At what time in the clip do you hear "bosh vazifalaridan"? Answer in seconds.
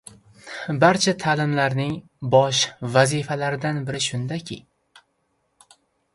2.37-3.83